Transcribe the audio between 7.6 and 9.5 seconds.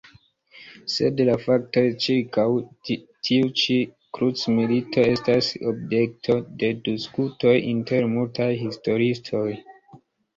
inter multaj historiistoj.